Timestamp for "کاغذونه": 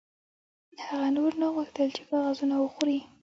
2.09-2.55